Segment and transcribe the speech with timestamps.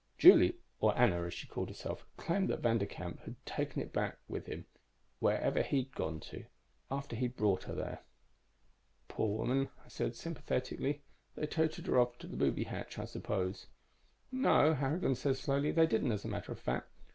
[0.17, 4.47] Julie or Anna, as she called herself claimed that Vanderkamp had taken it back with
[4.47, 4.65] him,
[5.19, 6.45] wherever he'd gone to,
[6.89, 7.99] after he'd brought her there."
[9.07, 11.03] "Poor woman," I said sympathetically.
[11.35, 13.67] "They toted her off to the booby hatch, I suppose."
[14.31, 15.71] "No...." Harrigan said slowly.
[15.71, 16.89] "They didn't, as a matter of fact.